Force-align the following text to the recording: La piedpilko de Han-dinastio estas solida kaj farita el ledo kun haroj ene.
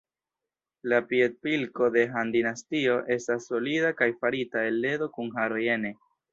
La 0.93 1.01
piedpilko 1.11 1.89
de 1.97 2.03
Han-dinastio 2.21 2.97
estas 3.19 3.47
solida 3.53 3.95
kaj 4.03 4.11
farita 4.25 4.67
el 4.73 4.83
ledo 4.89 5.13
kun 5.19 5.33
haroj 5.41 5.65
ene. 5.79 5.97